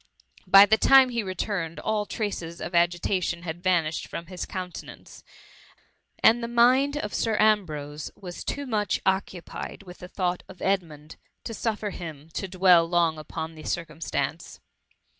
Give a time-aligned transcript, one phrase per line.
[0.47, 5.23] By the time he returned, all traces of agitation had vanished from his countenance;
[6.23, 11.17] and the mind of Sir Ambrose was too much occupied with the thought of Edmund,
[11.43, 14.59] to suffer him to dweU long upon the circumstance.